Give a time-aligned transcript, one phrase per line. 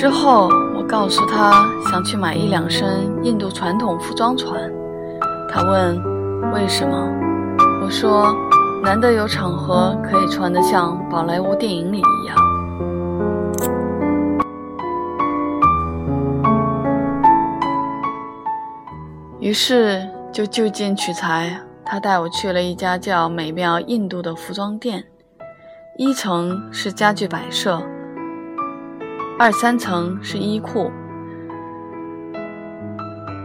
[0.00, 4.58] 之后，我告诉他想去买一两身印度传统服装穿。
[5.46, 6.02] 他问
[6.54, 6.96] 为什么？
[7.82, 8.34] 我说
[8.82, 12.34] 难得有场合可以穿得像宝莱坞电影里一样。
[19.38, 25.04] 于是就就近取材，他带我去了一家叫“美妙印度”的服装店，
[25.98, 27.82] 一层是家具摆设。
[29.42, 30.90] 二三层是衣裤。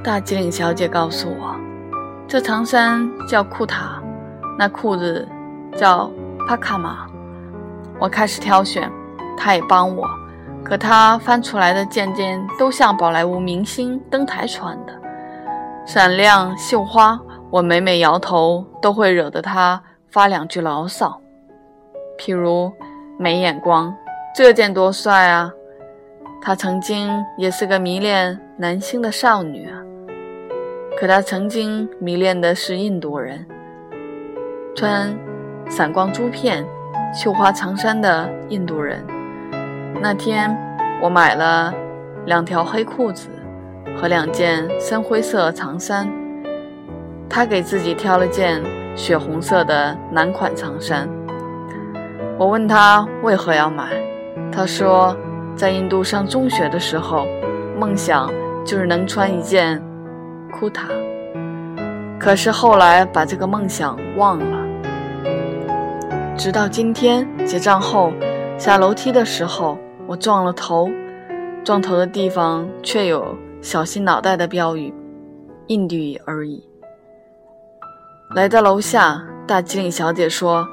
[0.03, 1.55] 大吉岭小姐告诉我，
[2.27, 4.03] 这长衫叫库塔，
[4.59, 5.25] 那裤子
[5.73, 6.11] 叫
[6.49, 7.07] 帕卡玛。
[7.97, 8.91] 我开始挑选，
[9.37, 10.05] 她也帮我，
[10.65, 14.93] 可她翻出来的件件都像宝莱坞明星登台穿的，
[15.85, 17.17] 闪亮绣花。
[17.49, 21.21] 我每每摇头，都会惹得她发两句牢骚，
[22.19, 22.69] 譬如
[23.17, 23.95] 没眼光，
[24.35, 25.49] 这件多帅啊！
[26.45, 29.81] 她曾经也是个迷恋男星的少女啊，
[30.95, 33.43] 可她曾经迷恋的是印度人，
[34.75, 35.11] 穿
[35.67, 36.63] 闪光珠片、
[37.11, 39.03] 绣花长衫的印度人。
[39.99, 40.55] 那天
[41.01, 41.73] 我买了
[42.27, 43.27] 两条黑裤子
[43.99, 46.07] 和两件深灰色长衫，
[47.27, 48.61] 她给自己挑了件
[48.95, 51.09] 血红色的男款长衫。
[52.37, 53.89] 我问她为何要买，
[54.51, 55.17] 她说。
[55.55, 57.25] 在印度上中学的时候，
[57.79, 58.31] 梦想
[58.65, 59.81] 就是能穿一件
[60.51, 60.87] 库塔。
[62.19, 64.65] 可是后来把这个梦想忘了。
[66.37, 68.11] 直到今天结账后
[68.57, 70.89] 下楼梯的时候，我撞了头，
[71.63, 74.93] 撞头的地方却有“小心脑袋”的标语，
[75.67, 76.61] 印度语而已。
[78.35, 80.67] 来到楼下，大机灵小姐说，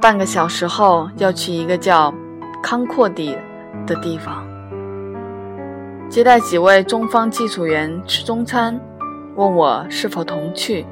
[0.00, 2.14] 半个小时后要去一个叫
[2.62, 3.36] 康阔地。
[3.88, 4.46] 的地方，
[6.10, 8.78] 接待几位中方技术员吃中餐，
[9.34, 10.84] 问我是否同去，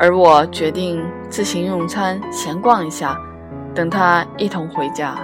[0.00, 3.16] 而我决定自行用餐，闲逛一下，
[3.72, 5.14] 等他一同回家。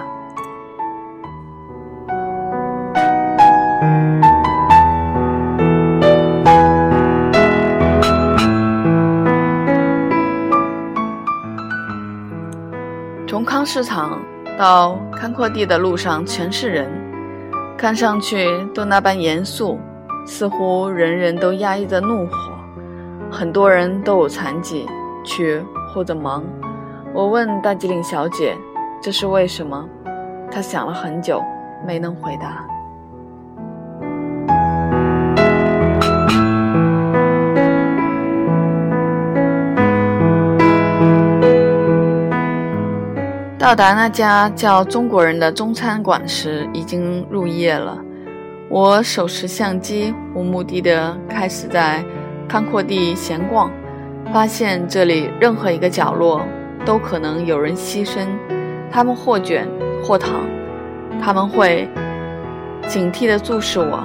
[13.27, 14.21] 从康市场
[14.57, 17.00] 到康阔地的路上全是人。
[17.81, 19.79] 看上去都那般严肃，
[20.23, 22.35] 似乎人人都压抑着怒火，
[23.31, 24.85] 很多人都有残疾，
[25.23, 25.59] 去
[25.91, 26.43] 或者忙。
[27.11, 28.55] 我问大吉岭小姐
[29.01, 29.83] ：“这是为什么？”
[30.51, 31.41] 她想了很久，
[31.83, 32.63] 没能回答。
[43.61, 47.95] 到达那家叫“中国人”的中餐馆时，已经入夜了。
[48.67, 52.03] 我手持相机，无目的的开始在
[52.49, 53.71] 康阔地闲逛，
[54.33, 56.41] 发现这里任何一个角落
[56.83, 58.27] 都可能有人栖身。
[58.89, 59.67] 他们或卷
[60.03, 60.41] 或躺，
[61.21, 61.87] 他们会
[62.87, 64.03] 警惕地注视我，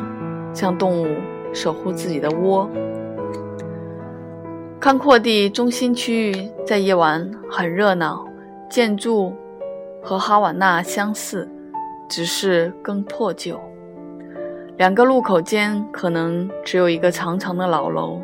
[0.53, 1.17] 像动物
[1.55, 2.69] 守护自己的窝。
[4.79, 8.23] 康阔地中心区域在夜晚很热闹，
[8.69, 9.35] 建筑。
[10.07, 11.49] 和哈瓦那相似，
[12.09, 13.61] 只是更破旧。
[14.79, 18.23] 两个路口间可能只有一个长长的老楼，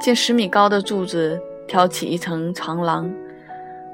[0.00, 3.12] 近十米高的柱子挑起一层长廊，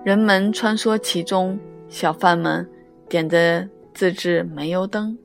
[0.04, 1.58] 人们穿梭其中，
[1.88, 2.68] 小贩们
[3.08, 5.16] 点着自制煤油灯，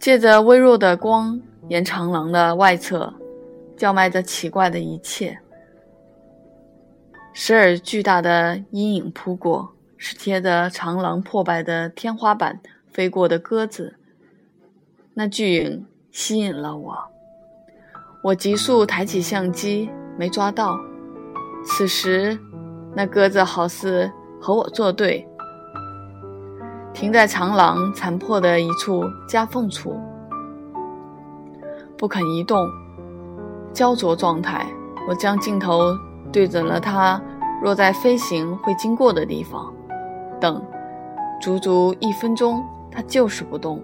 [0.00, 3.14] 借着微弱的光，沿长廊的外侧
[3.76, 5.38] 叫卖着奇怪的一切。
[7.36, 12.60] 时而巨大的阴影扑过，是贴着长廊破败的天花板
[12.92, 13.96] 飞过的鸽子。
[15.14, 16.96] 那巨影吸引了我，
[18.22, 20.78] 我急速抬起相机，没抓到。
[21.64, 22.38] 此时，
[22.94, 24.08] 那鸽子好似
[24.40, 25.26] 和我作对，
[26.92, 29.98] 停在长廊残破的一处夹缝处，
[31.98, 32.64] 不肯移动，
[33.72, 34.64] 焦灼状态。
[35.08, 35.92] 我将镜头。
[36.34, 37.22] 对准了它，
[37.62, 39.72] 若在飞行会经过的地方，
[40.40, 40.60] 等，
[41.40, 42.60] 足足一分钟，
[42.90, 43.80] 它就是不动。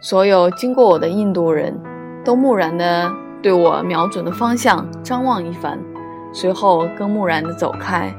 [0.00, 1.76] 所有经过我的印度人
[2.24, 3.12] 都木然地
[3.42, 5.76] 对我瞄准的方向张望一番，
[6.32, 8.14] 随后更木然地走开。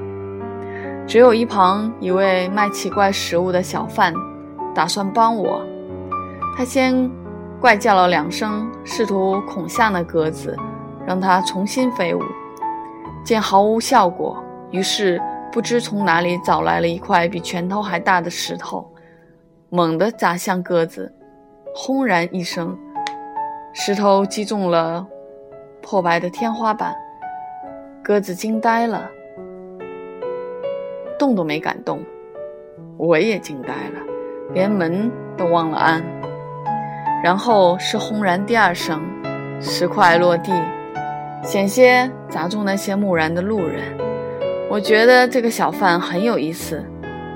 [1.07, 4.13] 只有一旁一位卖奇怪食物的小贩
[4.75, 5.62] 打算帮我，
[6.57, 7.10] 他先
[7.62, 10.54] 怪叫了两声，试图恐吓那鸽子。
[11.05, 12.21] 让它重新飞舞，
[13.23, 14.41] 见毫无效果，
[14.71, 15.21] 于是
[15.51, 18.89] 不知从哪里找来了一块比拳头还大的石头。
[19.69, 21.11] 猛地砸向鸽子，
[21.73, 22.77] 轰然一声，
[23.73, 25.05] 石头击中了
[25.81, 26.94] 破败的天花板，
[28.03, 29.09] 鸽子惊呆了，
[31.17, 32.00] 动都没敢动。
[32.97, 34.00] 我也惊呆了，
[34.53, 36.03] 连门都忘了按。
[37.23, 39.01] 然后是轰然第二声，
[39.59, 40.53] 石块落地，
[41.44, 43.84] 险些砸中那些木然的路人。
[44.69, 46.84] 我觉得这个小贩很有意思，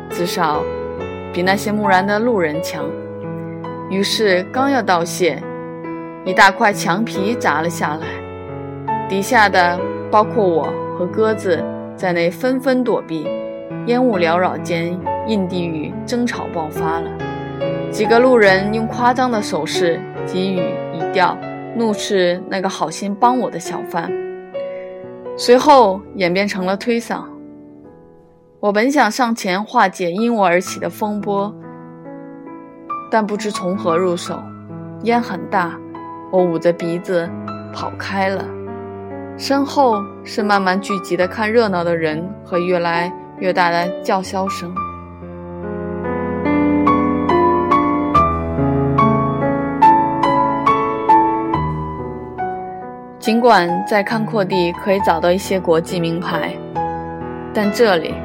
[0.09, 0.63] 至少。
[1.33, 2.83] 比那些木然的路人强。
[3.91, 5.39] 于是刚要道谢，
[6.25, 8.07] 一大块墙皮砸了下来，
[9.07, 9.79] 底下的
[10.09, 11.63] 包括我和鸽子
[11.95, 13.27] 在内纷纷躲避。
[13.85, 17.11] 烟雾缭绕间，印地语争吵爆发了。
[17.91, 21.37] 几个路人用夸张的手势给予语调，
[21.77, 24.11] 怒斥那个好心帮我的小贩。
[25.37, 27.23] 随后演变成了推搡。
[28.59, 31.53] 我本想上前化解因我而起的风波，
[33.11, 34.41] 但不知从何入手。
[35.03, 35.79] 烟很大，
[36.31, 37.29] 我捂着鼻子
[37.71, 38.43] 跑开了。
[39.37, 44.73] 身后是慢慢聚集的看热闹的人和越来越大的叫嚣声。
[53.27, 56.55] 尽管在康阔地可以找到一些国际名牌，
[57.53, 58.15] 但这里。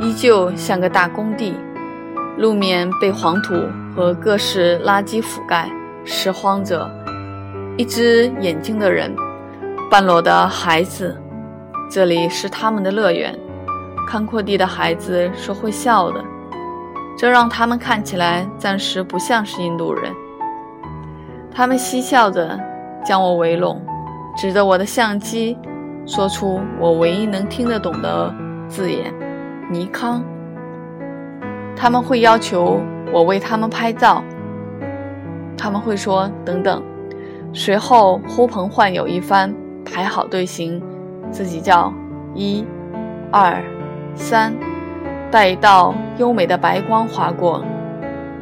[0.00, 1.56] 依旧像个大工地，
[2.38, 3.54] 路面被黄土
[3.92, 5.68] 和各式垃圾覆盖，
[6.04, 6.88] 拾荒者。
[7.76, 9.12] 一只眼睛的人，
[9.90, 11.20] 半裸的孩子，
[11.90, 13.36] 这里是他们的乐园。
[14.06, 16.22] 康阔地的孩子是会笑的，
[17.18, 20.12] 这让他们看起来暂时不像是印度人。
[21.52, 22.56] 他们嬉笑着
[23.04, 23.84] 将我围拢，
[24.36, 25.56] 指着我的相机，
[26.06, 28.34] 说出我唯一能听得懂的
[28.68, 29.12] 字眼。
[29.70, 30.22] 尼康，
[31.76, 32.80] 他们会要求
[33.12, 34.22] 我为他们拍照，
[35.56, 36.82] 他们会说等等，
[37.52, 40.82] 随后呼朋唤友一番，排好队形，
[41.30, 41.92] 自己叫
[42.34, 42.64] 一、
[43.30, 43.62] 二、
[44.14, 44.52] 三，
[45.30, 47.64] 待一道优美的白光划过，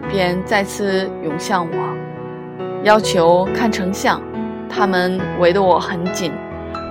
[0.08, 4.20] 便再次涌向我，要求看成像。
[4.70, 6.32] 他们围得我很紧，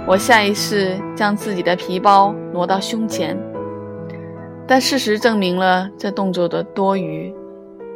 [0.06, 3.36] 我下意识将自己的皮包挪到胸前。
[4.68, 7.34] 但事实证明了这动作的多余。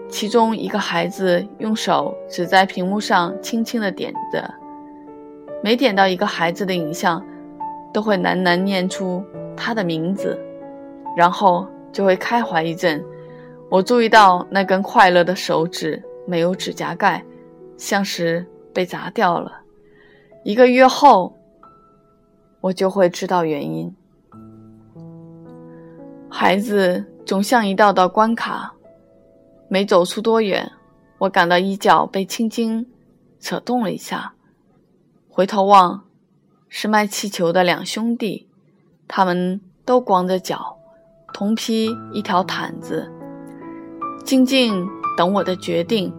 [0.10, 4.48] 其中一个孩子用手指在屏幕上，轻轻地点着。
[5.64, 7.24] 每点到一个孩子的影像，
[7.92, 9.24] 都会喃喃念出
[9.56, 10.38] 他的名字，
[11.18, 13.04] 然后就会开怀一阵。
[13.70, 17.24] 我注意到那根快乐的手指没有指甲盖，
[17.76, 19.63] 像是被砸掉了。
[20.44, 21.38] 一个月后，
[22.60, 23.96] 我就会知道原因。
[26.30, 28.74] 孩子总像一道道关卡，
[29.70, 30.70] 没走出多远，
[31.20, 32.86] 我感到衣角被轻轻
[33.40, 34.34] 扯动了一下。
[35.30, 36.04] 回头望，
[36.68, 38.50] 是卖气球的两兄弟，
[39.08, 40.78] 他们都光着脚，
[41.34, 43.10] 同披一条毯子，
[44.26, 44.86] 静静
[45.18, 46.14] 等我的决定。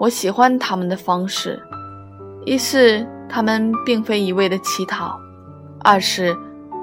[0.00, 1.62] 我喜欢他们的方式，
[2.46, 5.18] 一是他们并非一味的乞讨，
[5.82, 6.32] 二是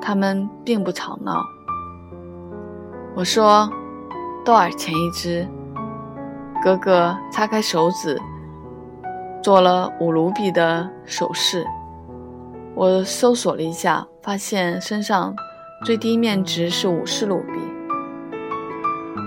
[0.01, 1.41] 他们并不吵闹。
[3.15, 3.69] 我说
[4.43, 5.47] ：“多少钱一只？”
[6.61, 8.21] 哥哥擦开手指，
[9.41, 11.65] 做了五卢比的手势。
[12.75, 15.33] 我搜索了一下，发现身上
[15.85, 17.59] 最低面值是五十卢比。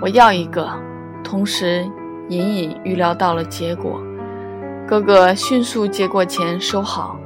[0.03, 0.71] 我要一个，
[1.25, 1.91] 同时
[2.29, 3.99] 隐隐预料到了结果。
[4.89, 7.19] 哥哥迅速接过钱，收好，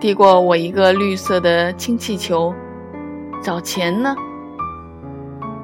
[0.00, 2.52] 递过我一个绿色的氢气球。
[3.42, 4.16] 找钱呢？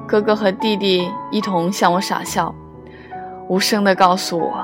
[0.07, 2.53] 哥哥和弟弟一同向我傻笑，
[3.47, 4.63] 无声地告诉我：“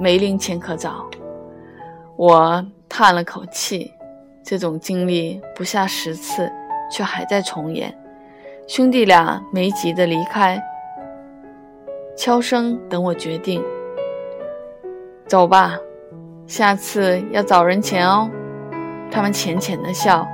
[0.00, 1.06] 没零钱可找。”
[2.18, 3.92] 我叹了口气，
[4.42, 6.50] 这种经历不下十次，
[6.90, 7.96] 却还在重演。
[8.66, 10.60] 兄弟俩没急着离开，
[12.16, 13.62] 悄声等我决定。
[15.32, 15.78] 走吧，
[16.46, 18.28] 下次要找人前哦。
[19.10, 20.28] 他们浅浅的笑，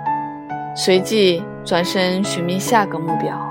[0.74, 3.47] 随即转身寻觅下个目标。